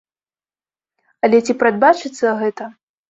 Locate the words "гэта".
2.45-2.63